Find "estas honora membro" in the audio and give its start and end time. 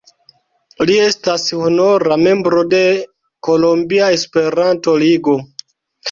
1.07-2.63